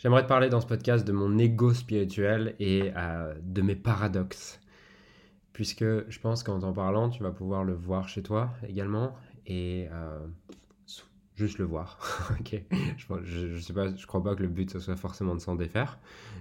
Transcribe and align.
J'aimerais 0.00 0.22
te 0.22 0.28
parler 0.28 0.48
dans 0.48 0.62
ce 0.62 0.66
podcast 0.66 1.06
de 1.06 1.12
mon 1.12 1.36
ego 1.36 1.74
spirituel 1.74 2.56
et 2.58 2.90
euh, 2.96 3.34
de 3.42 3.60
mes 3.60 3.76
paradoxes. 3.76 4.58
Puisque 5.52 5.84
je 5.84 6.18
pense 6.20 6.42
qu'en 6.42 6.58
t'en 6.58 6.72
parlant, 6.72 7.10
tu 7.10 7.22
vas 7.22 7.32
pouvoir 7.32 7.64
le 7.64 7.74
voir 7.74 8.08
chez 8.08 8.22
toi 8.22 8.50
également 8.66 9.14
et 9.44 9.88
euh, 9.92 10.26
juste 11.34 11.58
le 11.58 11.66
voir. 11.66 11.98
ok 12.40 12.62
je, 12.96 13.24
je, 13.24 13.60
sais 13.60 13.74
pas, 13.74 13.94
je 13.94 14.06
crois 14.06 14.22
pas 14.22 14.34
que 14.34 14.40
le 14.40 14.48
but 14.48 14.70
ce 14.70 14.78
soit 14.78 14.96
forcément 14.96 15.34
de 15.34 15.40
s'en 15.40 15.54
défaire, 15.54 15.98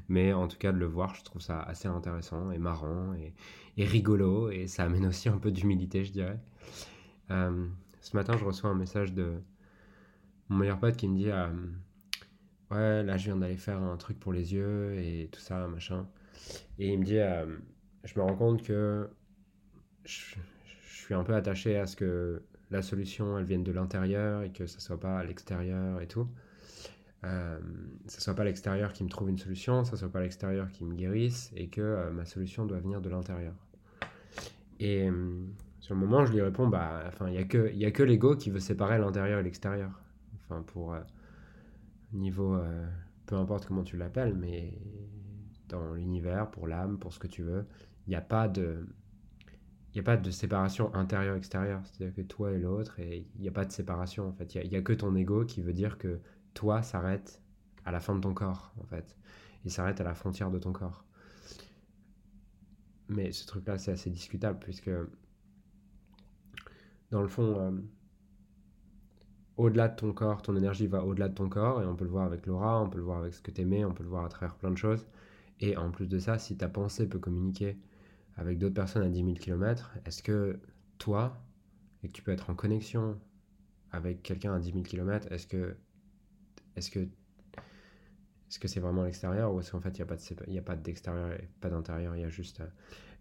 mais 0.07 0.32
en 0.32 0.48
tout 0.48 0.57
cas 0.57 0.71
de 0.71 0.78
le 0.78 0.86
voir, 0.86 1.14
je 1.16 1.26
trouve 1.26 1.41
ça 1.41 1.60
assez 1.60 1.89
intéressant 1.89 2.52
et 2.52 2.60
marrant 2.60 3.14
et, 3.16 3.34
et 3.76 3.84
rigolo 3.84 4.52
et 4.52 4.68
ça 4.68 4.84
amène 4.84 5.05
aussi 5.05 5.28
un 5.28 5.38
peu 5.38 5.52
d'humilité, 5.52 6.05
je 6.05 6.14
dirais. 6.14 6.39
Euh, 7.30 7.68
ce 8.00 8.16
matin, 8.16 8.38
je 8.38 8.46
reçois 8.46 8.70
un 8.70 8.76
message 8.76 9.12
de 9.14 9.34
mon 10.48 10.60
meilleur 10.60 10.80
pote 10.80 10.96
qui 10.96 11.10
me 11.10 11.18
dit 11.18 11.30
ouais, 12.71 13.04
là 13.04 13.17
je 13.17 13.25
viens 13.25 13.38
d'aller 13.38 13.57
faire 13.57 13.81
un 13.81 13.97
truc 13.97 14.20
pour 14.20 14.33
les 14.33 14.54
yeux 14.54 14.95
et 14.99 15.29
tout 15.31 15.39
ça, 15.39 15.67
machin. 15.67 16.07
Et 16.77 16.94
il 16.94 16.99
me 16.99 17.05
dit, 17.05 17.20
euh, 17.20 17.45
je 18.03 18.17
me 18.17 18.23
rends 18.23 18.35
compte 18.35 18.63
que 18.63 19.09
je, 20.05 20.35
suis 20.84 21.13
un 21.13 21.23
peu 21.23 21.34
attaché 21.34 21.77
à 21.77 21.88
ce 21.88 21.95
que 21.95 22.41
la 22.71 22.81
solution, 22.81 23.38
elle 23.38 23.45
vienne 23.45 23.63
de 23.63 23.71
l'intérieur 23.71 24.44
et 24.44 24.52
que 24.52 24.67
ça 24.67 24.80
soit 24.80 24.99
pas 24.99 25.20
à 25.20 25.23
l'extérieur 25.23 26.02
et 26.02 26.08
tout. 26.08 26.27
Euh, 27.25 27.59
ça 28.08 28.21
soit 28.21 28.35
pas 28.35 28.45
l'extérieur 28.45 28.94
qui 28.94 29.03
me 29.03 29.09
trouve 29.09 29.30
une 29.30 29.38
solution, 29.38 29.83
ça 29.83 29.97
soit 29.97 30.09
pas 30.09 30.22
l'extérieur 30.22 30.72
qui 30.72 30.86
me 30.86 30.95
guérisse 30.95 31.52
et 31.55 31.67
que 31.67 31.81
euh, 31.81 32.11
ma 32.11 32.25
solution 32.25 32.66
doit 32.66 32.80
venir 32.80 33.02
de 33.02 33.09
l'intérieur. 33.09 33.53
Et 34.80 35.09
euh, 35.09 35.41
sur 35.80 35.95
le 35.95 35.99
moment, 35.99 36.25
je 36.25 36.31
lui 36.31 36.41
réponds, 36.41 36.67
bah, 36.67 37.03
enfin, 37.08 37.27
il 37.27 37.36
y 37.36 37.38
a 37.38 37.44
que, 37.44 37.86
a 37.86 37.91
que 37.91 38.03
l'ego 38.03 38.36
qui 38.38 38.49
veut 38.52 38.61
séparer 38.61 38.97
l'intérieur 38.99 39.39
et 39.39 39.44
l'extérieur. 39.44 39.91
Enfin, 40.45 40.61
pour 40.61 40.95
niveau, 42.13 42.55
euh, 42.55 42.88
peu 43.26 43.36
importe 43.36 43.66
comment 43.66 43.84
tu 43.84 43.98
l'appelles, 43.98 44.36
mais 44.36 44.73
dans 45.67 45.94
l'univers, 45.94 46.50
pour 46.50 46.67
l'âme, 46.67 46.98
pour 46.98 47.13
ce 47.13 47.20
que 47.20 47.27
tu 47.27 47.44
veux, 47.44 47.66
il 48.08 48.09
n'y 48.09 48.16
a 48.16 48.22
pas 48.22 48.47
de... 48.47 48.88
Il 49.95 50.00
a 50.02 50.03
pas 50.03 50.17
de 50.17 50.30
séparation 50.30 50.94
intérieure-extérieure, 50.94 51.81
c'est-à-dire 51.83 52.16
que 52.16 52.22
toi 52.22 52.52
et 52.52 52.59
l'autre, 52.59 53.00
et 53.00 53.28
il 53.36 53.42
n'y 53.42 53.48
a 53.48 53.52
pas 53.52 53.66
de 53.66 53.72
séparation 53.72 54.28
en 54.28 54.31
fait. 54.31 54.53
Il 54.53 54.70
n'y 54.70 54.75
a, 54.75 54.81
que 54.83 54.94
ton 54.94 55.16
ego 55.16 55.45
qui 55.45 55.61
veut 55.61 55.73
dire 55.73 55.98
que 55.98 56.20
toi 56.53 56.83
s'arrête 56.83 57.42
à 57.86 57.92
la 57.92 58.00
fin 58.00 58.16
de 58.16 58.22
ton 58.22 58.36
corps 58.36 58.72
en 58.80 58.86
fait. 58.86 59.17
Il 59.66 59.72
s'arrête 59.72 60.00
à 60.00 60.03
la 60.03 60.14
frontière 60.14 60.52
de 60.52 60.59
ton 60.59 60.73
corps. 60.73 61.05
Mais 63.08 63.31
ce 63.31 63.48
truc-là, 63.48 63.80
c'est 63.80 63.92
assez 63.92 64.11
discutable 64.11 64.59
puisque, 64.59 64.92
dans 67.09 67.23
le 67.23 67.28
fond, 67.28 67.59
euh, 67.59 67.72
au-delà 69.59 69.89
de 69.89 69.95
ton 69.95 70.13
corps, 70.13 70.41
ton 70.41 70.55
énergie 70.55 70.88
va 70.88 71.03
au-delà 71.03 71.27
de 71.27 71.35
ton 71.35 71.49
corps, 71.49 71.81
et 71.81 71.85
on 71.85 71.95
peut 71.95 72.05
le 72.05 72.09
voir 72.09 72.25
avec 72.25 72.45
l'aura, 72.45 72.81
on 72.81 72.89
peut 72.89 72.97
le 72.97 73.03
voir 73.03 73.19
avec 73.19 73.33
ce 73.33 73.41
que 73.41 73.52
tu 73.52 73.61
aimais, 73.61 73.83
on 73.83 73.93
peut 73.93 74.03
le 74.03 74.09
voir 74.09 74.23
à 74.23 74.29
travers 74.29 74.55
plein 74.55 74.71
de 74.71 74.77
choses. 74.77 75.05
Et 75.59 75.75
en 75.75 75.91
plus 75.91 76.07
de 76.07 76.17
ça, 76.17 76.39
si 76.39 76.55
ta 76.57 76.69
pensée 76.69 77.07
peut 77.07 77.19
communiquer 77.19 77.77
avec 78.37 78.57
d'autres 78.57 78.73
personnes 78.73 79.03
à 79.03 79.09
10 79.09 79.19
000 79.19 79.33
km, 79.33 79.97
est-ce 80.05 80.23
que 80.23 80.57
toi, 80.97 81.43
et 82.03 82.07
que 82.07 82.13
tu 82.13 82.21
peux 82.21 82.31
être 82.31 82.49
en 82.49 82.55
connexion 82.55 83.19
avec 83.91 84.23
quelqu'un 84.23 84.53
à 84.53 84.59
10 84.59 84.71
000 84.71 84.83
km, 84.83 85.30
est-ce 85.30 85.45
que 85.45 85.75
est-ce 86.77 86.97
est-ce 86.97 88.67
c'est 88.67 88.80
vraiment 88.80 89.03
l'extérieur 89.03 89.53
ou 89.53 89.59
est-ce 89.59 89.71
qu'en 89.71 89.81
fait 89.81 89.89
il 89.99 90.52
n'y 90.52 90.57
a 90.57 90.61
pas 90.61 90.77
d'extérieur 90.77 91.33
et 91.33 91.49
pas 91.59 91.69
d'intérieur, 91.69 92.15
il 92.15 92.21
y 92.21 92.25
a 92.25 92.30
juste 92.30 92.61
euh, 92.61 92.67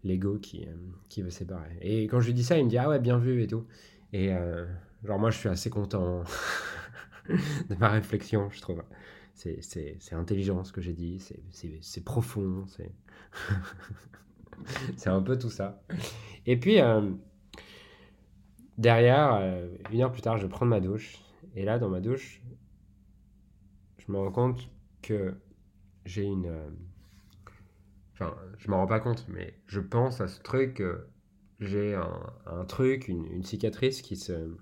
l'ego 0.05 0.37
qui, 0.37 0.65
euh, 0.65 0.73
qui 1.09 1.21
veut 1.21 1.31
séparer? 1.31 1.77
Et 1.81 2.03
quand 2.03 2.21
je 2.21 2.27
lui 2.27 2.33
dis 2.33 2.45
ça, 2.45 2.57
il 2.57 2.63
me 2.63 2.69
dit 2.69 2.77
ah 2.77 2.87
ouais 2.87 2.99
bien 2.99 3.17
vu 3.17 3.43
et 3.43 3.47
tout. 3.47 3.65
Et 4.13 4.33
euh, 4.33 4.65
genre, 5.03 5.19
moi, 5.19 5.31
je 5.31 5.37
suis 5.37 5.49
assez 5.49 5.69
content 5.69 6.23
de 7.29 7.75
ma 7.75 7.89
réflexion, 7.89 8.49
je 8.49 8.61
trouve. 8.61 8.83
C'est 9.33 10.13
intelligent 10.13 10.63
ce 10.63 10.73
que 10.73 10.81
j'ai 10.81 10.93
dit, 10.93 11.23
c'est 11.81 12.03
profond, 12.03 12.65
c'est 14.97 15.09
un 15.09 15.21
peu 15.21 15.37
tout 15.37 15.49
ça. 15.49 15.81
Et 16.45 16.59
puis, 16.59 16.81
euh, 16.81 17.11
derrière, 18.77 19.35
euh, 19.35 19.69
une 19.91 20.01
heure 20.01 20.11
plus 20.11 20.21
tard, 20.21 20.37
je 20.37 20.47
prends 20.47 20.65
ma 20.65 20.81
douche. 20.81 21.19
Et 21.55 21.63
là, 21.63 21.79
dans 21.79 21.89
ma 21.89 22.01
douche, 22.01 22.41
je 23.97 24.11
me 24.11 24.17
rends 24.17 24.31
compte 24.31 24.69
que 25.01 25.35
j'ai 26.05 26.23
une. 26.23 26.51
Enfin, 28.13 28.35
je 28.57 28.69
m'en 28.69 28.77
rends 28.77 28.87
pas 28.87 28.99
compte, 28.99 29.25
mais 29.29 29.57
je 29.67 29.79
pense 29.79 30.19
à 30.19 30.27
ce 30.27 30.41
truc 30.41 30.81
j'ai 31.59 31.95
un, 31.95 32.65
truc, 32.65 33.07
une, 33.07 33.43
cicatrice 33.43 34.01
qui 34.01 34.15
se. 34.15 34.55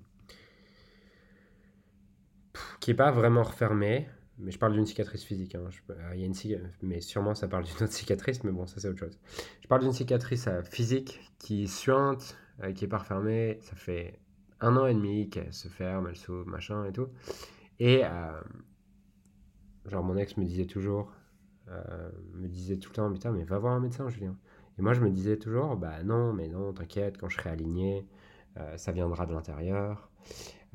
Qui 2.88 2.92
n'est 2.92 2.96
pas 2.96 3.12
vraiment 3.12 3.44
refermée, 3.44 4.08
mais 4.38 4.50
je 4.50 4.58
parle 4.58 4.72
d'une 4.72 4.86
cicatrice 4.86 5.22
physique. 5.22 5.56
Hein. 5.56 5.68
Euh, 5.90 6.16
y 6.16 6.24
a 6.24 6.26
une 6.26 6.72
mais 6.82 7.02
sûrement 7.02 7.36
ça 7.36 7.50
parle 7.50 7.66
d'une 7.66 7.84
autre 7.84 7.92
cicatrice, 7.92 8.46
mais 8.46 8.52
bon, 8.54 8.66
ça 8.66 8.80
c'est 8.80 8.88
autre 8.88 9.00
chose. 9.00 9.20
Je 9.62 9.68
parle 9.68 9.82
d'une 9.82 9.92
cicatrice 9.92 10.48
euh, 10.48 10.62
physique 10.64 11.20
qui 11.38 11.68
suinte, 11.68 12.38
euh, 12.64 12.72
qui 12.72 12.86
n'est 12.86 12.90
pas 12.90 13.00
refermée. 13.00 13.60
Ça 13.60 13.76
fait 13.76 14.22
un 14.62 14.78
an 14.78 14.86
et 14.86 14.94
demi 14.94 15.30
qu'elle 15.30 15.54
se 15.54 15.68
ferme, 15.68 16.08
elle 16.08 16.16
s'ouvre, 16.16 16.48
machin 16.48 16.86
et 16.86 16.94
tout. 16.94 17.10
Et 17.82 18.04
genre 19.86 20.04
mon 20.06 20.16
ex 20.16 20.38
me 20.38 20.46
disait 20.46 20.66
toujours, 20.66 21.12
me 22.36 22.48
disait 22.48 22.78
tout 22.78 22.92
le 22.92 22.96
temps, 22.96 23.12
putain, 23.12 23.32
mais 23.32 23.44
va 23.44 23.60
voir 23.60 23.74
un 23.74 23.82
médecin, 23.82 24.08
Julien. 24.08 24.38
Et 24.80 24.82
moi, 24.82 24.94
je 24.94 25.02
me 25.02 25.10
disais 25.10 25.36
toujours, 25.36 25.76
bah 25.76 26.04
non, 26.06 26.32
mais 26.32 26.48
non, 26.48 26.72
t'inquiète, 26.72 27.18
quand 27.18 27.28
je 27.28 27.36
serai 27.36 27.50
aligné, 27.50 28.08
euh, 28.58 28.78
ça 28.78 28.92
viendra 28.92 29.26
de 29.26 29.34
l'intérieur. 29.34 30.10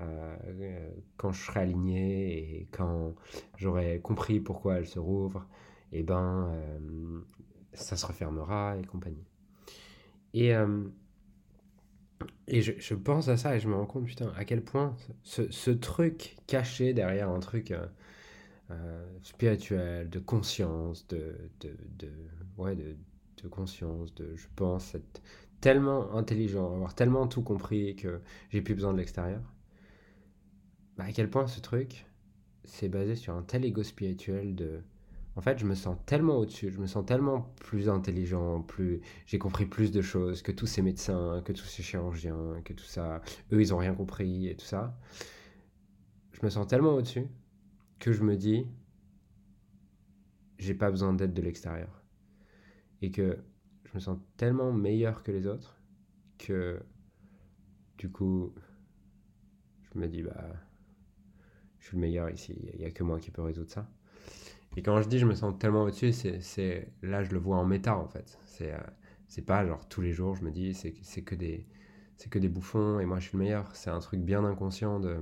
Euh, 0.01 0.91
quand 1.17 1.33
je 1.33 1.45
serai 1.45 1.61
aligné 1.61 2.61
et 2.61 2.69
quand 2.71 3.15
j'aurai 3.57 4.01
compris 4.01 4.41
pourquoi 4.41 4.79
elle 4.79 4.87
se 4.87 4.99
rouvre, 4.99 5.47
et 5.93 6.01
eh 6.01 6.03
ben, 6.03 6.49
euh, 6.51 7.21
ça 7.75 7.97
se 7.97 8.07
refermera 8.07 8.77
et 8.79 8.85
compagnie. 8.85 9.25
Et, 10.35 10.53
et 12.49 12.63
je, 12.63 12.95
pense 12.95 13.29
à 13.29 13.37
ça 13.37 13.55
et 13.55 13.61
je 13.61 13.69
me 13.69 13.75
rends 13.75 13.85
compte, 13.85 14.07
putain, 14.07 14.33
à 14.35 14.47
quel 14.47 14.63
point 14.63 14.97
ce, 15.23 15.71
truc 15.71 16.37
caché 16.47 16.95
derrière 16.95 17.29
un 17.29 17.41
truc 17.41 17.75
spirituel, 19.23 20.09
de 20.09 20.19
conscience, 20.19 21.07
de, 21.09 21.51
de, 21.61 21.77
de, 21.99 22.09
ouais, 22.57 22.75
de 22.75 23.49
conscience, 23.49 24.15
de 24.15 24.35
je 24.37 24.47
pense 24.57 24.95
être 24.95 25.23
tellement 25.61 26.15
intelligent, 26.15 26.75
avoir 26.75 26.95
tellement 26.95 27.27
tout 27.27 27.43
compris 27.43 27.97
que 27.97 28.21
j'ai 28.51 28.61
plus 28.61 28.75
besoin 28.75 28.93
de 28.93 28.99
l'extérieur. 28.99 29.41
Bah, 31.03 31.09
à 31.09 31.13
quel 31.13 31.29
point 31.29 31.49
ce 31.49 31.59
truc, 31.59 32.07
c'est 32.63 32.89
basé 32.89 33.17
sur 33.17 33.35
un 33.35 33.43
tel 33.43 33.65
ego 33.65 33.83
spirituel 33.83 34.55
de... 34.55 34.83
En 35.35 35.41
fait, 35.41 35.59
je 35.59 35.67
me 35.67 35.75
sens 35.75 35.97
tellement 36.07 36.37
au-dessus, 36.37 36.71
je 36.71 36.79
me 36.79 36.87
sens 36.87 37.05
tellement 37.05 37.53
plus 37.57 37.89
intelligent, 37.89 38.63
plus 38.63 39.01
j'ai 39.27 39.39
compris 39.39 39.67
plus 39.67 39.91
de 39.91 40.01
choses 40.01 40.43
que 40.43 40.53
tous 40.53 40.67
ces 40.67 40.81
médecins, 40.81 41.43
que 41.45 41.53
tous 41.53 41.65
ces 41.65 41.83
chirurgiens, 41.83 42.61
que 42.65 42.73
tout 42.73 42.85
ça. 42.85 43.21
Eux, 43.51 43.61
ils 43.61 43.75
ont 43.75 43.79
rien 43.79 43.95
compris 43.95 44.47
et 44.47 44.55
tout 44.55 44.65
ça. 44.65 44.97
Je 46.35 46.39
me 46.45 46.51
sens 46.51 46.69
tellement 46.69 46.95
au-dessus 46.95 47.27
que 47.99 48.13
je 48.13 48.23
me 48.23 48.37
dis, 48.37 48.69
j'ai 50.59 50.75
pas 50.75 50.91
besoin 50.91 51.15
d'aide 51.15 51.35
de 51.35 51.43
l'extérieur 51.43 52.05
et 53.01 53.11
que 53.11 53.39
je 53.87 53.95
me 53.95 53.99
sens 53.99 54.19
tellement 54.37 54.73
meilleur 54.73 55.25
que 55.25 55.33
les 55.33 55.49
autres 55.49 55.81
que 56.39 56.81
du 57.99 58.09
coup 58.09 58.55
je 59.83 59.99
me 59.99 60.07
dis 60.07 60.23
bah 60.23 60.53
je 61.83 61.89
suis 61.89 61.97
le 61.97 62.01
meilleur 62.01 62.31
ici, 62.31 62.55
il 62.73 62.79
n'y 62.79 62.87
a 62.87 62.91
que 62.93 63.03
moi 63.03 63.19
qui 63.19 63.33
peux 63.33 63.43
résoudre 63.43 63.71
ça. 63.71 63.89
Et 64.77 64.83
quand 64.83 65.03
je 65.03 65.09
dis 65.09 65.19
je 65.19 65.27
me 65.27 65.35
sens 65.35 65.59
tellement 65.59 65.83
au-dessus, 65.83 66.13
c'est 66.13 66.89
là 67.03 67.25
je 67.25 67.33
le 67.33 67.39
vois 67.39 67.57
en 67.57 67.65
méta 67.65 67.97
en 67.97 68.07
fait. 68.07 68.39
C'est 68.47 68.73
euh, 68.73 69.43
pas 69.45 69.67
genre 69.67 69.89
tous 69.89 70.01
les 70.01 70.13
jours 70.13 70.37
je 70.37 70.45
me 70.45 70.51
dis 70.53 70.75
c'est 70.75 71.23
que 71.23 71.35
des 71.35 71.67
c'est 72.17 72.31
que 72.31 72.39
des 72.39 72.49
bouffons 72.49 73.01
et 73.01 73.05
moi 73.05 73.19
je 73.19 73.29
suis 73.29 73.37
le 73.37 73.43
meilleur. 73.45 73.75
C'est 73.75 73.91
un 73.91 73.99
truc 73.99 74.21
bien 74.21 74.45
inconscient 74.45 75.01
de 75.01 75.19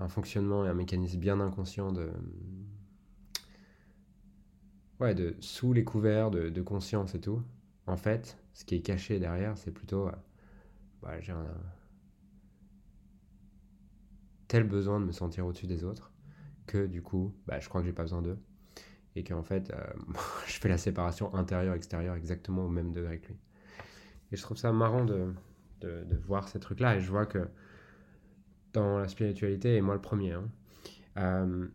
un 0.00 0.08
fonctionnement 0.08 0.64
et 0.64 0.68
un 0.68 0.74
mécanisme 0.74 1.18
bien 1.18 1.38
inconscient 1.38 1.92
de 1.92 2.10
ouais, 5.00 5.14
de, 5.14 5.36
sous 5.40 5.74
les 5.74 5.84
couverts 5.84 6.30
de, 6.30 6.62
conscience 6.62 7.14
et 7.14 7.20
tout, 7.20 7.42
en 7.86 7.96
fait, 7.96 8.38
ce 8.54 8.64
qui 8.64 8.76
est 8.76 8.80
caché 8.80 9.18
derrière, 9.18 9.56
c'est 9.58 9.70
plutôt, 9.70 10.08
euh, 10.08 10.12
bah, 11.02 11.20
j'ai 11.20 11.32
un 11.32 11.46
tel 14.48 14.64
besoin 14.64 15.00
de 15.00 15.04
me 15.04 15.12
sentir 15.12 15.46
au-dessus 15.46 15.66
des 15.66 15.84
autres 15.84 16.12
que 16.66 16.86
du 16.86 17.02
coup, 17.02 17.34
bah, 17.46 17.60
je 17.60 17.68
crois 17.68 17.80
que 17.80 17.86
j'ai 17.86 17.92
pas 17.92 18.02
besoin 18.02 18.22
d'eux. 18.22 18.38
Et 19.16 19.24
qu'en 19.24 19.42
fait, 19.42 19.70
euh, 19.70 19.76
je 20.46 20.58
fais 20.58 20.68
la 20.68 20.78
séparation 20.78 21.34
intérieure-extérieure 21.34 22.14
exactement 22.14 22.64
au 22.64 22.68
même 22.68 22.92
degré 22.92 23.20
que 23.20 23.28
lui. 23.28 23.38
Et 24.32 24.36
je 24.36 24.42
trouve 24.42 24.58
ça 24.58 24.72
marrant 24.72 25.04
de, 25.04 25.32
de, 25.80 26.16
voir 26.26 26.48
ces 26.48 26.60
trucs-là. 26.60 26.96
Et 26.96 27.00
je 27.00 27.10
vois 27.10 27.24
que 27.24 27.48
dans 28.74 28.98
la 28.98 29.08
spiritualité, 29.08 29.76
et 29.76 29.80
moi 29.80 29.94
le 29.94 30.00
premier, 30.00 30.32
hein, 30.32 30.50
euh, 31.16 31.68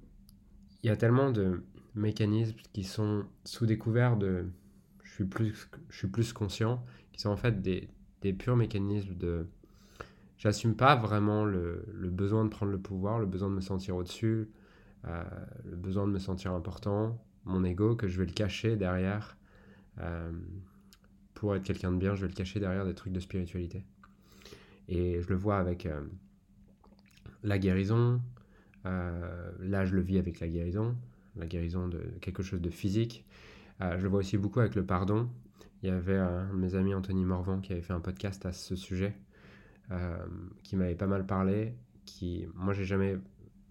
il 0.84 0.88
y 0.88 0.90
a 0.92 0.96
tellement 0.96 1.32
de, 1.32 1.64
mécanismes 1.96 2.58
qui 2.74 2.84
sont 2.84 3.26
sous 3.44 3.66
découvert 3.66 4.18
de 4.18 4.48
je 5.04 5.12
suis 5.14 5.26
plus, 5.26 5.70
je 5.90 5.98
suis 5.98 6.08
plus 6.08 6.34
conscient, 6.34 6.84
qui 7.12 7.22
sont 7.22 7.30
en 7.30 7.38
fait 7.38 7.62
des, 7.62 7.90
des 8.22 8.34
purs 8.34 8.56
mécanismes 8.56 9.16
de 9.16 9.48
j'assume 10.38 10.76
pas 10.76 10.96
vraiment 10.96 11.46
le, 11.46 11.86
besoin 12.10 12.44
de 12.46 12.50
prendre 12.50 12.72
le 12.72 12.80
pouvoir, 12.80 13.20
le 13.20 13.26
besoin 13.26 13.50
de 13.50 13.56
me 13.56 13.62
sentir 13.62 13.96
au-dessus, 13.96 14.50
euh, 15.06 15.24
le 15.66 15.76
besoin 15.76 16.08
de 16.08 16.12
me 16.12 16.20
sentir 16.20 16.54
important, 16.54 17.24
mon 17.46 17.64
ego, 17.64 17.96
que 17.96 18.08
je 18.08 18.20
vais 18.20 18.26
le 18.26 18.34
cacher 18.34 18.76
derrière. 18.76 19.38
Euh, 20.00 20.32
pour 21.34 21.56
être 21.56 21.64
quelqu'un 21.64 21.92
de 21.92 21.98
bien, 21.98 22.16
je 22.16 22.22
vais 22.22 22.28
le 22.28 22.34
cacher 22.34 22.60
derrière 22.60 22.86
des 22.86 22.96
trucs 22.96 23.14
de 23.14 23.20
spiritualité. 23.20 23.84
Et 24.88 25.22
je 25.22 25.30
le 25.30 25.36
vois 25.36 25.58
avec 25.58 25.86
euh, 25.86 26.02
la 27.44 27.58
guérison. 27.58 28.22
là, 28.84 29.86
je 29.86 29.96
le 29.96 30.02
vis 30.02 30.18
avec 30.18 30.40
la 30.40 30.48
guérison, 30.48 30.96
la 31.36 31.48
guérison 31.48 31.88
de 31.88 32.00
quelque 32.22 32.44
chose 32.44 32.62
de 32.62 32.70
physique. 32.70 33.26
je 33.80 34.02
le 34.02 34.10
vois 34.10 34.20
aussi 34.20 34.38
beaucoup 34.38 34.60
avec 34.60 34.76
le 34.76 34.86
pardon. 34.86 35.30
Il 35.82 35.90
y 35.90 35.92
avait 35.92 36.18
un 36.18 36.48
de 36.48 36.58
mes 36.58 36.76
amis, 36.76 36.94
Anthony 36.94 37.26
Morvan, 37.26 37.60
qui 37.60 37.74
avait 37.74 37.82
fait 37.82 37.92
un 37.92 38.00
podcast 38.00 38.46
à 38.46 38.54
ce 38.54 38.76
sujet, 38.76 39.14
qui 40.64 40.76
m'avait 40.76 40.96
pas 40.96 41.08
mal 41.08 41.26
parlé. 41.26 41.76
Qui, 42.06 42.48
moi, 42.56 42.74
j'ai 42.74 42.86
jamais 42.86 43.18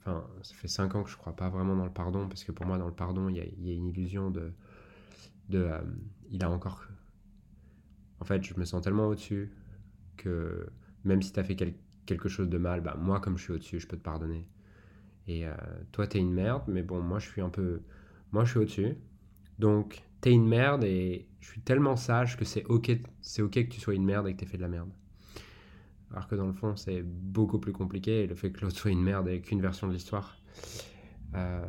Enfin, 0.05 0.27
ça 0.43 0.55
fait 0.55 0.69
5 0.69 0.97
ans 0.97 1.05
que 1.05 1.11
je 1.11 1.17
crois 1.17 1.37
pas 1.37 1.49
vraiment 1.49 1.77
dans 1.77 1.85
le 1.85 1.93
pardon, 1.93 2.29
parce 2.29 2.43
que 2.43 2.51
pour 2.51 2.67
moi, 2.67 2.77
dans 2.77 2.89
le 2.89 2.95
pardon, 2.95 3.29
il 3.29 3.37
y 3.37 3.41
a, 3.41 3.45
y 3.45 3.71
a 3.71 3.75
une 3.75 3.87
illusion 3.87 4.31
de. 4.31 4.53
de 5.49 5.59
euh, 5.59 5.81
il 6.31 6.43
a 6.45 6.51
encore. 6.51 6.85
En 8.21 8.25
fait, 8.25 8.43
je 8.43 8.55
me 8.59 8.65
sens 8.65 8.83
tellement 8.83 9.07
au-dessus 9.09 9.53
que 10.17 10.69
même 11.05 11.23
si 11.23 11.33
tu 11.33 11.41
as 11.41 11.45
fait 11.45 11.57
quelque 12.07 12.29
chose 12.29 12.49
de 12.49 12.59
mal, 12.59 12.81
bah, 12.81 12.97
moi, 12.99 13.21
comme 13.21 13.39
je 13.39 13.45
suis 13.45 13.53
au-dessus, 13.53 13.81
je 13.81 13.87
peux 13.87 13.97
te 13.97 14.03
pardonner. 14.03 14.49
Et 15.29 15.47
euh, 15.47 15.55
toi, 15.93 16.07
t'es 16.07 16.19
une 16.19 16.33
merde, 16.33 16.65
mais 16.67 16.83
bon, 16.83 17.01
moi, 17.01 17.19
je 17.21 17.29
suis 17.29 17.41
un 17.41 17.51
peu. 17.51 17.83
Moi, 18.33 18.45
je 18.45 18.51
suis 18.51 18.59
au-dessus. 18.59 18.97
Donc, 19.59 20.03
t'es 20.21 20.33
une 20.33 20.49
merde 20.49 20.85
et 20.85 21.29
je 21.41 21.47
suis 21.47 21.61
tellement 21.61 21.97
sage 21.97 22.37
que 22.37 22.45
c'est 22.45 22.65
ok, 22.65 22.91
c'est 23.21 23.43
ok 23.43 23.53
que 23.53 23.73
tu 23.75 23.81
sois 23.81 23.95
une 23.95 24.05
merde 24.05 24.27
et 24.29 24.35
que 24.35 24.41
t'aies 24.41 24.47
fait 24.47 24.57
de 24.57 24.63
la 24.63 24.69
merde. 24.69 24.91
Alors 26.13 26.29
que 26.29 26.35
dans 26.35 26.47
le 26.47 26.53
fond, 26.53 26.77
c'est 26.77 27.03
beaucoup 27.03 27.59
plus 27.59 27.73
compliqué. 27.73 28.25
Et 28.25 28.27
le 28.27 28.35
fait 28.35 28.51
que 28.51 28.61
l'autre 28.61 28.77
soit 28.77 28.91
une 28.91 29.03
merde 29.03 29.29
et 29.29 29.41
qu'une 29.41 29.61
version 29.61 29.89
de 29.89 29.93
l'histoire. 29.93 30.37
Euh, 31.35 31.65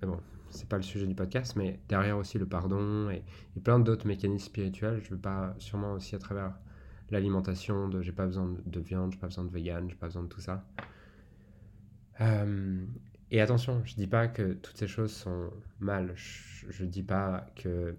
mais 0.00 0.08
bon, 0.08 0.20
c'est 0.50 0.68
pas 0.68 0.76
le 0.76 0.82
sujet 0.82 1.06
du 1.06 1.14
podcast, 1.14 1.56
mais 1.56 1.80
derrière 1.88 2.18
aussi 2.18 2.38
le 2.38 2.46
pardon 2.46 3.10
et, 3.10 3.24
plein 3.60 3.80
d'autres 3.80 4.06
mécanismes 4.06 4.46
spirituels. 4.46 5.00
Je 5.02 5.10
veux 5.10 5.20
pas, 5.20 5.54
sûrement 5.58 5.92
aussi 5.94 6.14
à 6.14 6.18
travers 6.18 6.54
l'alimentation, 7.10 7.88
de 7.88 8.00
j'ai 8.02 8.12
pas 8.12 8.26
besoin 8.26 8.54
de 8.64 8.80
viande, 8.80 9.12
j'ai 9.12 9.18
pas 9.18 9.26
besoin 9.26 9.44
de 9.44 9.50
vegan, 9.50 9.88
j'ai 9.88 9.96
pas 9.96 10.06
besoin 10.06 10.22
de 10.22 10.28
tout 10.28 10.40
ça. 10.40 10.64
Euh, 12.20 12.84
et 13.30 13.40
attention, 13.40 13.82
je 13.84 13.94
dis 13.96 14.06
pas 14.06 14.28
que 14.28 14.52
toutes 14.52 14.76
ces 14.76 14.86
choses 14.86 15.12
sont 15.12 15.50
mal. 15.80 16.12
Je, 16.14 16.70
je 16.70 16.84
dis 16.84 17.02
pas 17.02 17.46
que 17.56 17.96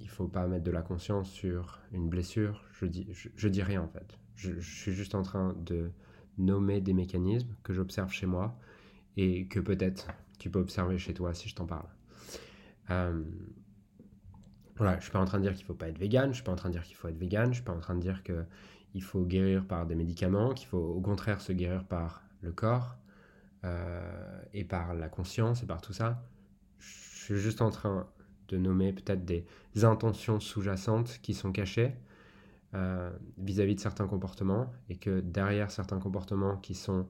il 0.00 0.08
faut 0.08 0.28
pas 0.28 0.46
mettre 0.46 0.64
de 0.64 0.70
la 0.70 0.82
conscience 0.82 1.30
sur 1.30 1.80
une 1.92 2.08
blessure. 2.08 2.62
Je 2.72 2.86
dis, 2.86 3.08
je 3.10 3.48
dis 3.48 3.62
rien 3.62 3.82
en 3.82 3.88
fait. 3.88 4.18
Je, 4.34 4.60
suis 4.60 4.92
juste 4.92 5.14
en 5.14 5.22
train 5.22 5.54
de 5.64 5.90
nommer 6.38 6.80
des 6.80 6.92
mécanismes 6.92 7.54
que 7.62 7.72
j'observe 7.72 8.10
chez 8.10 8.26
moi 8.26 8.58
et 9.16 9.46
que 9.46 9.60
peut-être 9.60 10.08
tu 10.38 10.50
peux 10.50 10.58
observer 10.58 10.98
chez 10.98 11.14
toi 11.14 11.34
si 11.34 11.48
je 11.48 11.54
t'en 11.54 11.66
parle. 11.66 11.86
Euh, 12.90 13.22
voilà, 14.76 14.98
je 14.98 15.04
suis 15.04 15.12
pas 15.12 15.20
en 15.20 15.24
train 15.24 15.38
de 15.38 15.44
dire 15.44 15.54
qu'il 15.54 15.64
faut 15.64 15.74
pas 15.74 15.88
être 15.88 15.98
vegan, 15.98 16.30
je 16.30 16.34
suis 16.34 16.44
pas 16.44 16.52
en 16.52 16.56
train 16.56 16.68
de 16.68 16.74
dire 16.74 16.82
qu'il 16.82 16.96
faut 16.96 17.08
être 17.08 17.16
vegan, 17.16 17.50
je 17.50 17.54
suis 17.54 17.64
pas 17.64 17.72
en 17.72 17.78
train 17.78 17.94
de 17.94 18.00
dire 18.00 18.22
que 18.24 18.44
il 18.94 19.02
faut 19.02 19.24
guérir 19.24 19.66
par 19.66 19.86
des 19.86 19.94
médicaments, 19.94 20.52
qu'il 20.52 20.68
faut 20.68 20.78
au 20.78 21.00
contraire 21.00 21.40
se 21.40 21.52
guérir 21.52 21.84
par 21.84 22.22
le 22.42 22.52
corps 22.52 22.96
euh, 23.64 24.42
et 24.52 24.64
par 24.64 24.94
la 24.94 25.08
conscience 25.08 25.62
et 25.62 25.66
par 25.66 25.80
tout 25.80 25.92
ça. 25.92 26.22
Je 26.78 26.86
suis 27.24 27.36
juste 27.36 27.62
en 27.62 27.70
train 27.70 28.06
de 28.48 28.58
nommer 28.58 28.92
peut-être 28.92 29.24
des 29.24 29.46
intentions 29.82 30.38
sous-jacentes 30.38 31.18
qui 31.22 31.34
sont 31.34 31.50
cachées 31.50 31.94
euh, 32.74 33.10
vis-à-vis 33.38 33.76
de 33.76 33.80
certains 33.80 34.06
comportements 34.06 34.72
et 34.88 34.96
que 34.96 35.20
derrière 35.20 35.70
certains 35.70 36.00
comportements 36.00 36.56
qui 36.56 36.74
sont 36.74 37.08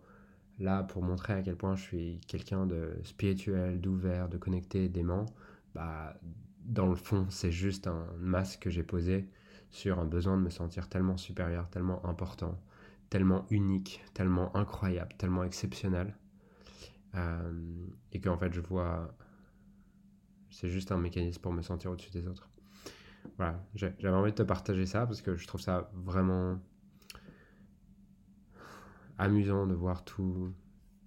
là 0.59 0.83
pour 0.83 1.03
montrer 1.03 1.33
à 1.33 1.43
quel 1.43 1.57
point 1.57 1.75
je 1.75 1.83
suis 1.83 2.21
quelqu'un 2.27 2.67
de 2.67 2.99
spirituel, 3.03 3.81
d'ouvert, 3.81 4.29
de 4.29 4.37
connecté, 4.37 4.89
d'aimant, 4.89 5.27
bah, 5.75 6.15
dans 6.65 6.87
le 6.87 6.97
fond, 6.97 7.27
c'est 7.31 7.51
juste 7.51 7.87
un 7.87 8.07
masque 8.19 8.61
que 8.61 8.71
j'ai 8.71 8.83
posé 8.83 9.29
sur 9.71 9.99
un 9.99 10.05
besoin 10.05 10.37
de 10.37 10.43
me 10.43 10.51
sentir 10.51 10.89
tellement 10.89 11.17
supérieur, 11.17 11.69
tellement 11.71 12.05
important, 12.07 12.61
tellement 13.11 13.47
unique, 13.51 14.03
tellement 14.15 14.55
incroyable, 14.57 15.15
tellement 15.19 15.45
exceptionnel. 15.45 16.15
Euh, 17.15 17.53
et 18.13 18.21
qu'en 18.21 18.37
fait, 18.37 18.53
je 18.53 18.61
vois. 18.61 19.15
C'est 20.51 20.69
juste 20.69 20.93
un 20.93 20.99
mécanisme 20.99 21.41
pour 21.41 21.53
me 21.53 21.63
sentir 21.63 21.91
au-dessus 21.91 22.13
des 22.13 22.29
autres 22.29 22.49
voilà, 23.37 23.61
j'avais 23.75 24.09
envie 24.09 24.31
de 24.31 24.37
te 24.37 24.43
partager 24.43 24.87
ça 24.87 25.07
parce 25.07 25.23
que 25.23 25.37
je 25.37 25.47
trouve 25.47 25.61
ça 25.61 25.91
vraiment 25.95 26.59
amusant 29.19 29.67
de 29.67 29.75
voir 29.75 30.05
tous 30.05 30.53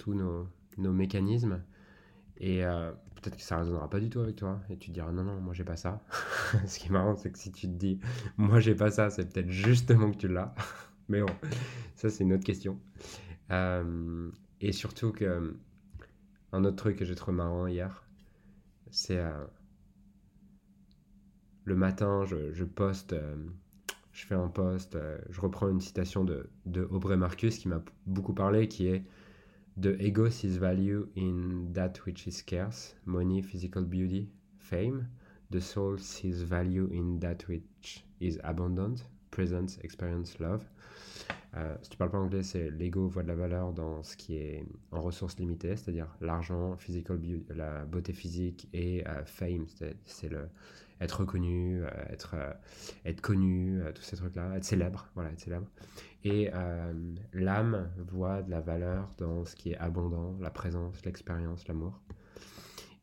nos, 0.08 0.48
nos, 0.78 0.94
mécanismes. 0.94 1.62
Et 2.38 2.64
euh, 2.66 2.92
peut-être 3.16 3.36
que 3.36 3.42
ça 3.42 3.56
ne 3.56 3.62
résonnera 3.62 3.90
pas 3.90 4.00
du 4.00 4.10
tout 4.10 4.19
avec 4.19 4.36
toi. 4.36 4.62
Et 4.69 4.78
tu 4.78 4.90
te 4.90 4.94
diras 4.94 5.12
non, 5.12 5.24
non, 5.24 5.40
moi 5.42 5.54
j'ai 5.54 5.64
pas 5.64 5.78
ça. 5.78 6.02
Ce 6.68 6.80
qui 6.80 6.88
est 6.88 6.92
marrant, 6.92 7.16
c'est 7.16 7.31
que 7.31 7.40
si 7.40 7.52
tu 7.52 7.68
te 7.68 7.74
dis 7.74 8.00
moi 8.38 8.60
j'ai 8.60 8.75
pas 8.75 8.92
ça, 8.92 9.10
c'est 9.10 9.31
peut-être 9.31 9.50
justement 9.50 10.12
que 10.12 10.18
tu 10.18 10.28
l'as. 10.28 10.54
Mais 11.10 11.22
bon, 11.22 11.34
ça 11.96 12.10
c'est 12.10 12.24
une 12.24 12.34
autre 12.34 12.44
question. 12.44 12.80
Euh, 13.52 14.30
et 14.60 14.72
surtout 14.72 15.12
que 15.12 15.56
un 16.52 16.63
autre 16.63 16.75
truc 16.75 16.98
que 16.98 17.06
j'ai 17.06 17.16
trouvé 17.16 17.38
marrant 17.38 17.68
hier, 17.68 18.04
c'est 18.92 19.20
euh, 19.20 19.46
le 21.68 21.75
matin, 21.75 22.24
je, 22.24 22.64
poste, 22.64 23.12
euh, 23.12 23.36
je 24.14 24.25
fais 24.25 24.36
un 24.36 24.48
post, 24.48 24.96
euh, 24.96 25.18
je 25.30 25.42
reprends 25.42 25.68
une 25.68 25.81
citation 25.81 26.24
de, 26.24 26.50
de 26.66 26.88
Aubrey 26.90 27.18
Marcus 27.18 27.58
qui 27.58 27.68
m'a 27.68 27.84
beaucoup 28.06 28.34
parlé, 28.34 28.69
qui 28.69 28.88
est 28.88 29.04
The 29.80 30.00
ego 30.00 30.30
sees 30.30 30.58
value 30.58 31.04
in 31.18 31.74
that 31.74 32.06
which 32.06 32.25
is 32.25 32.31
scarce, 32.31 32.96
money, 33.06 33.44
physical 33.44 33.84
beauty, 33.84 34.30
fame. 34.58 35.10
The 35.52 35.60
soul 35.60 36.00
sees 36.00 36.42
value 36.42 36.88
in 36.94 37.19
that 37.19 37.50
which 37.50 38.06
is 38.22 38.40
abundant, 38.46 39.06
presence, 39.30 39.78
experience, 39.84 40.40
love. 40.40 40.63
Euh, 41.58 41.75
si 41.81 41.90
tu 41.90 41.98
parles 41.98 42.12
pas 42.12 42.18
anglais, 42.18 42.44
c'est 42.44 42.72
l'ego 42.72 43.10
voit 43.10 43.24
de 43.24 43.28
la 43.28 43.36
valeur 43.36 43.74
dans 43.74 44.04
ce 44.04 44.16
qui 44.16 44.38
est 44.38 44.66
en 44.92 45.02
ressources 45.02 45.38
limitées, 45.38 45.75
c'est-à-dire 45.75 46.08
l'argent, 46.22 46.78
physical 46.78 47.18
beauty, 47.18 47.44
la 47.54 47.84
beauté 47.84 48.13
physique 48.13 48.70
et 48.74 49.04
fame, 49.25 49.66
c'est 50.06 50.30
le 50.30 50.48
être 51.02 51.20
reconnu, 51.22 51.84
euh, 51.84 51.90
être, 52.10 52.36
euh, 52.36 52.52
être 53.06 53.22
connu, 53.22 53.82
euh, 53.82 53.92
tous 53.92 54.02
ces 54.02 54.18
trucs-là, 54.18 54.56
être 54.56 54.64
célèbre, 54.64 55.10
voilà, 55.16 55.32
être 55.32 55.40
célèbre. 55.40 55.68
Et 56.24 56.52
l'âme 57.32 57.90
voit 58.10 58.42
de 58.42 58.52
la 58.52 58.60
valeur 58.60 59.10
dans 59.18 59.46
ce 59.46 59.56
qui 59.56 59.72
est 59.72 59.78
abondant, 59.78 60.36
la 60.42 60.50
présence, 60.50 61.06
l'expérience, 61.06 61.66
l'amour. 61.70 62.02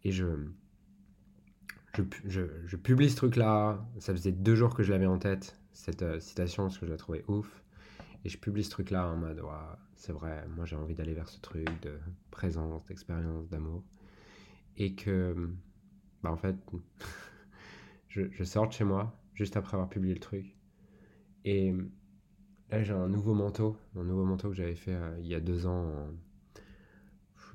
Et 0.02 0.12
je, 0.12 0.26
je, 2.26 2.42
je, 2.66 2.76
publie 2.76 3.08
ce 3.08 3.16
truc-là, 3.16 3.82
ça 3.98 4.12
faisait 4.12 4.32
deux 4.32 4.54
jours 4.54 4.74
que 4.74 4.82
je 4.82 4.92
l'avais 4.92 5.06
en 5.06 5.18
tête, 5.18 5.58
cette 5.72 6.20
citation, 6.20 6.64
parce 6.64 6.76
que 6.76 6.84
je 6.84 6.90
la 6.90 6.98
trouvais 6.98 7.24
ouf. 7.26 7.64
Et 8.26 8.28
je 8.28 8.36
publie 8.36 8.62
ce 8.62 8.70
truc-là 8.70 9.08
en 9.08 9.16
mode, 9.16 9.40
c'est 9.96 10.12
vrai, 10.12 10.46
moi 10.54 10.66
j'ai 10.66 10.76
envie 10.76 10.94
d'aller 10.94 11.14
vers 11.14 11.30
ce 11.30 11.40
truc 11.40 11.66
de 11.80 11.98
présence, 12.30 12.84
d'expérience, 12.84 13.48
d'amour. 13.48 13.82
Et 14.76 14.94
que, 14.94 15.48
bah 16.22 16.30
en 16.30 16.36
fait, 16.36 16.56
je, 18.14 18.44
sors 18.44 18.68
de 18.68 18.72
chez 18.72 18.84
moi, 18.84 19.18
juste 19.34 19.56
après 19.56 19.74
avoir 19.74 19.88
publié 19.88 20.14
le 20.14 20.20
truc. 20.20 20.56
Et 21.44 21.72
là, 22.70 22.82
j'ai 22.82 22.92
un 22.92 23.08
nouveau 23.08 23.34
manteau, 23.34 23.76
un 23.96 24.04
nouveau 24.04 24.24
manteau 24.24 24.48
que 24.50 24.54
j'avais 24.54 24.76
fait 24.76 24.94
euh, 24.94 25.16
il 25.20 25.26
y 25.26 25.34
a 25.34 25.40
deux 25.40 25.66
ans 25.66 25.92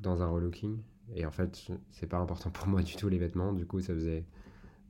dans 0.01 0.21
un 0.21 0.27
relooking. 0.27 0.81
Et 1.15 1.25
en 1.25 1.31
fait, 1.31 1.69
c'est 1.91 2.07
pas 2.07 2.17
important 2.17 2.51
pour 2.51 2.67
moi 2.67 2.81
du 2.81 2.95
tout 2.95 3.09
les 3.09 3.17
vêtements. 3.17 3.53
Du 3.53 3.65
coup, 3.65 3.81
ça 3.81 3.93
faisait 3.93 4.25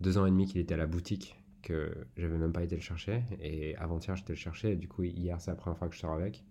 deux 0.01 0.17
ans 0.17 0.25
et 0.25 0.31
demi 0.31 0.45
qu'il 0.47 0.59
était 0.59 0.73
à 0.73 0.77
la 0.77 0.87
boutique 0.87 1.35
que 1.61 1.91
j'avais 2.17 2.37
même 2.37 2.51
pas 2.51 2.63
été 2.63 2.75
le 2.75 2.81
chercher. 2.81 3.23
Et 3.41 3.75
avant-hier, 3.77 4.15
j'étais 4.15 4.33
le 4.33 4.37
chercher. 4.37 4.71
Et 4.71 4.75
du 4.75 4.87
coup, 4.87 5.03
hier, 5.03 5.39
c'est 5.39 5.51
la 5.51 5.55
première 5.55 5.77
fois 5.77 5.87
que 5.87 5.95
je 5.95 5.99
sors 5.99 6.13
avec. 6.13 6.43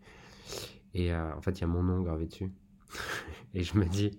Et 0.95 1.13
euh, 1.13 1.35
en 1.35 1.41
fait, 1.41 1.59
il 1.59 1.61
y 1.63 1.65
a 1.65 1.67
mon 1.67 1.83
nom 1.83 2.03
gravé 2.03 2.27
dessus. 2.27 2.51
et 3.55 3.63
je 3.63 3.77
me 3.77 3.85
dis, 3.85 4.11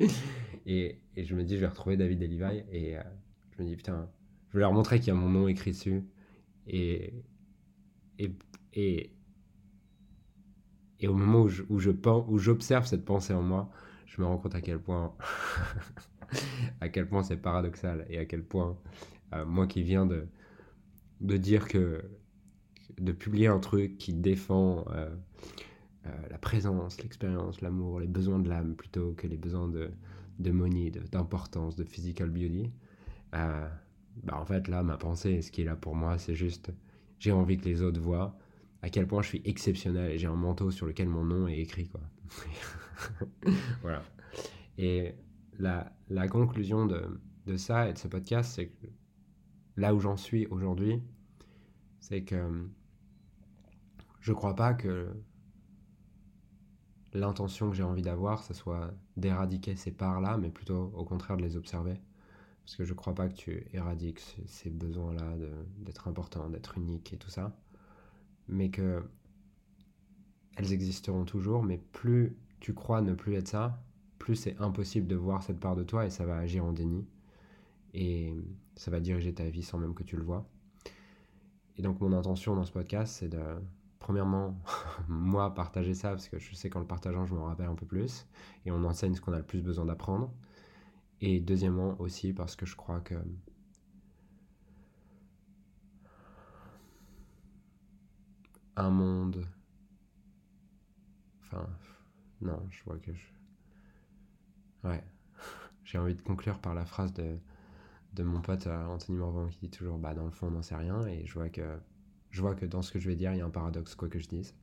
et, 0.65 0.99
je 1.17 1.35
me 1.35 1.43
dis, 1.43 1.55
je 1.55 1.61
vais 1.61 1.67
retrouver 1.67 1.97
David 1.97 2.21
Elivay. 2.21 2.65
Et 2.71 2.97
euh, 2.97 3.03
je 3.51 3.63
me 3.63 3.67
dis, 3.67 3.75
putain, 3.75 4.09
je 4.49 4.53
vais 4.55 4.61
leur 4.61 4.73
montrer 4.73 4.99
qu'il 4.99 5.09
y 5.09 5.11
a 5.11 5.15
mon 5.15 5.29
nom 5.29 5.47
écrit 5.47 5.71
dessus. 5.71 6.03
Et, 6.67 7.13
et, 8.17 8.31
et, 8.73 9.11
et 10.99 11.07
au 11.07 11.13
moment 11.13 11.41
où 11.43 11.49
je, 11.49 11.63
où 11.69 11.79
je 11.79 11.91
j'observe 12.37 12.85
cette 12.85 13.05
pensée 13.05 13.33
en 13.33 13.41
moi, 13.41 13.69
je 14.05 14.21
me 14.21 14.27
rends 14.27 14.37
compte 14.37 14.55
à 14.55 14.61
quel 14.61 14.79
point, 14.79 15.13
point 17.09 17.23
c'est 17.23 17.37
paradoxal 17.37 18.05
et 18.09 18.17
à 18.17 18.25
quel 18.25 18.43
point 18.43 18.77
euh, 19.33 19.45
moi 19.45 19.67
qui 19.67 19.83
viens 19.83 20.05
de, 20.05 20.27
de 21.21 21.37
dire 21.37 21.67
que 21.67 22.03
de 22.99 23.11
publier 23.11 23.47
un 23.47 23.59
truc 23.59 23.97
qui 23.97 24.13
défend 24.13 24.85
euh, 24.91 25.09
euh, 26.05 26.09
la 26.29 26.37
présence, 26.37 27.01
l'expérience, 27.01 27.61
l'amour, 27.61 27.99
les 27.99 28.07
besoins 28.07 28.39
de 28.39 28.49
l'âme 28.49 28.75
plutôt 28.75 29.13
que 29.13 29.27
les 29.27 29.37
besoins 29.37 29.67
de, 29.67 29.91
de 30.39 30.51
money, 30.51 30.91
d'importance, 31.11 31.75
de, 31.75 31.83
physical 31.83 32.29
beauty, 32.29 32.71
bah 34.23 34.37
en 34.39 34.45
fait 34.45 34.67
là 34.67 34.83
ma 34.83 34.97
pensée 34.97 35.41
ce 35.41 35.51
qui 35.51 35.61
est 35.61 35.65
là 35.65 35.75
pour 35.75 35.95
moi 35.95 36.17
c'est 36.17 36.35
juste 36.35 36.71
j'ai 37.19 37.31
envie 37.31 37.57
que 37.57 37.65
les 37.65 37.81
autres 37.81 37.99
voient 37.99 38.37
à 38.81 38.89
quel 38.89 39.07
point 39.07 39.21
je 39.21 39.29
suis 39.29 39.41
exceptionnel 39.45 40.11
et 40.11 40.17
j'ai 40.17 40.27
un 40.27 40.35
manteau 40.35 40.71
sur 40.71 40.85
lequel 40.85 41.09
mon 41.09 41.25
nom 41.25 41.47
est 41.47 41.59
écrit 41.59 41.87
quoi 41.87 42.01
voilà 43.81 44.03
et 44.77 45.15
la, 45.59 45.91
la 46.09 46.27
conclusion 46.27 46.85
de, 46.85 47.19
de 47.45 47.57
ça 47.57 47.89
et 47.89 47.93
de 47.93 47.97
ce 47.97 48.07
podcast, 48.07 48.53
c'est 48.55 48.67
que 48.67 48.87
là 49.75 49.93
où 49.93 49.99
j'en 49.99 50.17
suis 50.17 50.47
aujourd'hui, 50.47 51.01
c'est 51.99 52.23
que 52.23 52.69
je 54.21 54.31
crois 54.33 54.55
pas 54.55 54.73
que 54.73 55.09
l'intention 57.13 57.69
que 57.69 57.75
j'ai 57.75 57.83
envie 57.83 58.01
d'avoir, 58.03 58.43
ce 58.43 58.53
soit 58.53 58.93
d'éradiquer 59.17 59.75
ces 59.75 59.91
parts-là, 59.91 60.37
mais 60.37 60.49
plutôt 60.49 60.93
au 60.95 61.03
contraire 61.03 61.37
de 61.37 61.41
les 61.41 61.57
observer. 61.57 61.99
Parce 62.69 62.77
que 62.77 62.83
je 62.83 62.93
crois 62.93 63.15
pas 63.15 63.27
que 63.27 63.33
tu 63.33 63.65
éradiques 63.73 64.21
ces 64.45 64.69
besoins-là 64.69 65.33
d'être 65.79 66.07
important, 66.07 66.51
d'être 66.51 66.77
unique 66.77 67.11
et 67.13 67.17
tout 67.17 67.31
ça. 67.31 67.57
Mais 68.47 68.69
que 68.69 69.03
elles 70.55 70.71
existeront 70.71 71.25
toujours, 71.25 71.63
mais 71.63 71.79
plus 71.79 72.37
tu 72.59 72.75
crois 72.75 73.01
ne 73.01 73.15
plus 73.15 73.33
être 73.33 73.47
ça, 73.47 73.83
plus 74.19 74.35
c'est 74.35 74.55
impossible 74.59 75.07
de 75.07 75.15
voir 75.15 75.41
cette 75.41 75.59
part 75.59 75.75
de 75.75 75.81
toi 75.81 76.05
et 76.05 76.11
ça 76.11 76.27
va 76.27 76.37
agir 76.37 76.63
en 76.63 76.71
déni. 76.71 77.07
Et 77.95 78.35
ça 78.75 78.91
va 78.91 78.99
diriger 78.99 79.33
ta 79.33 79.49
vie 79.49 79.63
sans 79.63 79.79
même 79.79 79.95
que 79.95 80.03
tu 80.03 80.15
le 80.15 80.23
vois. 80.23 80.47
Et 81.75 81.81
donc 81.81 81.99
mon 82.01 82.13
intention 82.13 82.55
dans 82.55 82.65
ce 82.65 82.71
podcast, 82.71 83.15
c'est 83.17 83.29
de, 83.29 83.41
premièrement, 83.97 84.61
moi, 85.07 85.55
partager 85.55 85.95
ça, 85.95 86.09
parce 86.09 86.29
que 86.29 86.37
je 86.37 86.53
sais 86.53 86.69
qu'en 86.69 86.81
le 86.81 86.85
partageant, 86.85 87.25
je 87.25 87.33
me 87.33 87.39
rappelle 87.39 87.65
un 87.65 87.73
peu 87.73 87.87
plus, 87.87 88.27
et 88.67 88.71
on 88.71 88.83
enseigne 88.83 89.15
ce 89.15 89.21
qu'on 89.21 89.33
a 89.33 89.37
le 89.37 89.43
plus 89.43 89.63
besoin 89.63 89.85
d'apprendre. 89.85 90.31
Et 91.21 91.39
deuxièmement 91.39 91.99
aussi, 91.99 92.33
parce 92.33 92.55
que 92.55 92.65
je 92.65 92.75
crois 92.75 93.01
que 93.01 93.15
un 98.75 98.89
monde... 98.89 99.45
Enfin, 101.43 101.67
non, 102.41 102.61
je 102.69 102.83
vois 102.83 102.97
que 102.97 103.13
je... 103.13 103.25
Ouais, 104.83 105.03
j'ai 105.83 105.97
envie 105.97 106.15
de 106.15 106.21
conclure 106.21 106.59
par 106.59 106.73
la 106.73 106.85
phrase 106.85 107.13
de 107.13 107.37
de 108.13 108.23
mon 108.23 108.41
pote 108.41 108.67
euh, 108.67 108.85
Anthony 108.85 109.17
Morvan 109.17 109.47
qui 109.47 109.59
dit 109.59 109.69
toujours 109.69 109.97
bah 109.97 110.13
dans 110.13 110.25
le 110.25 110.31
fond 110.31 110.47
on 110.47 110.51
n'en 110.51 110.61
sait 110.61 110.75
rien. 110.75 111.05
Et 111.07 111.25
je 111.25 111.33
vois 111.33 111.49
que 111.49 111.79
je 112.31 112.41
vois 112.41 112.55
que 112.55 112.65
dans 112.65 112.81
ce 112.81 112.91
que 112.91 112.99
je 112.99 113.09
vais 113.09 113.15
dire 113.15 113.33
il 113.33 113.37
y 113.37 113.41
a 113.41 113.45
un 113.45 113.49
paradoxe 113.49 113.95
quoi 113.95 114.09
que 114.09 114.19
je 114.19 114.27
dise. 114.27 114.55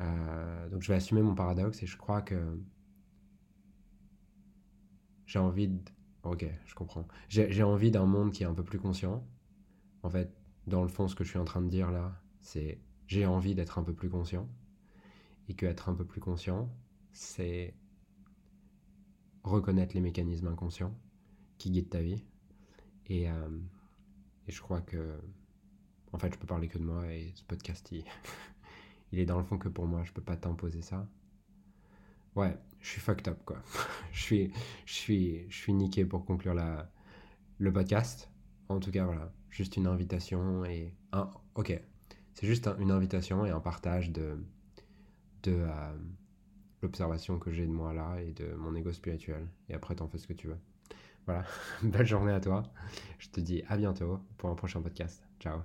Euh, 0.00 0.68
donc 0.68 0.82
je 0.82 0.88
vais 0.88 0.96
assumer 0.96 1.22
mon 1.22 1.34
paradoxe 1.34 1.82
et 1.82 1.86
je 1.86 1.96
crois 1.96 2.22
que 2.22 2.36
j'ai 5.36 5.42
envie 5.42 5.68
de... 5.68 5.78
ok 6.22 6.46
je 6.64 6.74
comprends 6.74 7.06
j'ai 7.28 7.62
envie 7.62 7.90
d'un 7.90 8.06
monde 8.06 8.32
qui 8.32 8.42
est 8.42 8.46
un 8.46 8.54
peu 8.54 8.64
plus 8.64 8.78
conscient 8.78 9.22
en 10.02 10.08
fait 10.08 10.34
dans 10.66 10.82
le 10.82 10.88
fond 10.88 11.08
ce 11.08 11.14
que 11.14 11.24
je 11.24 11.28
suis 11.28 11.38
en 11.38 11.44
train 11.44 11.60
de 11.60 11.68
dire 11.68 11.90
là 11.90 12.20
c'est 12.40 12.80
j'ai 13.06 13.26
envie 13.26 13.54
d'être 13.54 13.78
un 13.78 13.82
peu 13.82 13.92
plus 13.92 14.08
conscient 14.08 14.48
et 15.48 15.54
que 15.54 15.66
être 15.66 15.90
un 15.90 15.94
peu 15.94 16.06
plus 16.06 16.20
conscient 16.20 16.70
c'est 17.12 17.74
reconnaître 19.44 19.94
les 19.94 20.00
mécanismes 20.00 20.48
inconscients 20.48 20.94
qui 21.58 21.70
guide 21.70 21.88
ta 21.88 22.00
vie. 22.00 22.22
Et, 23.06 23.30
euh, 23.30 23.48
et, 24.46 24.52
je 24.52 24.60
crois 24.60 24.80
que, 24.80 25.18
en 26.12 26.18
fait, 26.18 26.32
je 26.32 26.38
peux 26.38 26.46
parler 26.46 26.68
que 26.68 26.78
de 26.78 26.82
moi 26.84 27.06
et 27.12 27.32
ce 27.34 27.44
podcast, 27.44 27.88
il, 27.92 28.04
il 29.12 29.18
est 29.18 29.26
dans 29.26 29.38
le 29.38 29.44
fond 29.44 29.58
que 29.58 29.68
pour 29.68 29.86
moi, 29.86 30.02
je 30.04 30.12
peux 30.12 30.22
pas 30.22 30.36
t'imposer 30.36 30.82
ça. 30.82 31.08
Ouais, 32.34 32.58
je 32.86 32.92
suis 32.92 33.00
fucked 33.00 33.26
up, 33.26 33.38
quoi. 33.44 33.60
je, 34.12 34.22
suis, 34.22 34.52
je, 34.84 34.92
suis, 34.92 35.50
je 35.50 35.56
suis 35.56 35.72
niqué 35.72 36.04
pour 36.04 36.24
conclure 36.24 36.54
la, 36.54 36.88
le 37.58 37.72
podcast. 37.72 38.30
En 38.68 38.78
tout 38.78 38.92
cas, 38.92 39.04
voilà, 39.04 39.32
juste 39.50 39.76
une 39.76 39.88
invitation 39.88 40.64
et 40.64 40.94
un. 41.12 41.28
Ok, 41.56 41.78
c'est 42.34 42.46
juste 42.46 42.70
une 42.78 42.92
invitation 42.92 43.44
et 43.44 43.50
un 43.50 43.58
partage 43.58 44.12
de, 44.12 44.38
de 45.42 45.52
euh, 45.52 45.96
l'observation 46.80 47.40
que 47.40 47.50
j'ai 47.50 47.66
de 47.66 47.72
moi 47.72 47.92
là 47.92 48.20
et 48.20 48.30
de 48.30 48.54
mon 48.54 48.72
ego 48.76 48.92
spirituel. 48.92 49.48
Et 49.68 49.74
après, 49.74 49.96
t'en 49.96 50.06
fais 50.06 50.18
ce 50.18 50.28
que 50.28 50.32
tu 50.34 50.46
veux. 50.46 50.58
Voilà, 51.26 51.44
belle 51.82 52.06
journée 52.06 52.32
à 52.32 52.40
toi. 52.40 52.62
Je 53.18 53.30
te 53.30 53.40
dis 53.40 53.64
à 53.66 53.76
bientôt 53.76 54.20
pour 54.36 54.48
un 54.48 54.54
prochain 54.54 54.80
podcast. 54.80 55.24
Ciao. 55.40 55.58